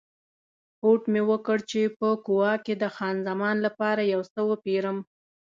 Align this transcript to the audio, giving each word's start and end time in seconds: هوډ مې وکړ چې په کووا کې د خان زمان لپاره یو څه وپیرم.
هوډ 0.81 1.01
مې 1.11 1.21
وکړ 1.31 1.57
چې 1.69 1.81
په 1.99 2.07
کووا 2.25 2.53
کې 2.65 2.73
د 2.81 2.83
خان 2.95 3.15
زمان 3.27 3.55
لپاره 3.65 4.01
یو 4.13 4.21
څه 4.31 4.39
وپیرم. 4.51 4.97